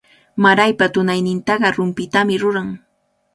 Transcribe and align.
Maraypa 0.45 0.87
tunaynintaqa 0.95 1.67
rumpitami 1.77 2.35
ruran. 2.45 2.69